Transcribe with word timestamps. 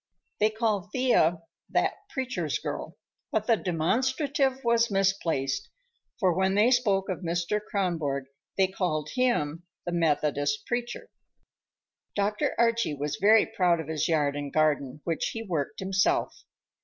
They 0.39 0.49
called 0.49 0.89
Thea 0.91 1.43
"that 1.69 1.93
preacher's 2.09 2.57
girl," 2.57 2.97
but 3.31 3.45
the 3.45 3.55
demonstrative 3.55 4.63
was 4.63 4.89
misplaced, 4.89 5.69
for 6.19 6.33
when 6.33 6.55
they 6.55 6.71
spoke 6.71 7.07
of 7.07 7.19
Mr. 7.19 7.59
Kronborg 7.63 8.25
they 8.57 8.65
called 8.65 9.11
him 9.13 9.61
"the 9.85 9.91
Methodist 9.91 10.65
preacher." 10.65 11.11
Dr. 12.15 12.55
Archie 12.57 12.95
was 12.95 13.17
very 13.17 13.45
proud 13.45 13.79
of 13.79 13.89
his 13.89 14.07
yard 14.07 14.35
and 14.35 14.51
garden, 14.51 15.01
which 15.03 15.23
he 15.33 15.43
worked 15.43 15.79
himself. 15.79 16.45